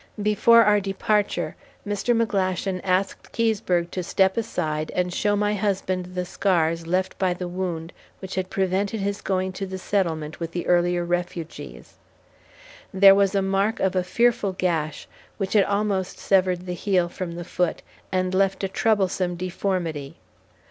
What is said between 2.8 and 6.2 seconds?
asked Keseberg to step aside and show my husband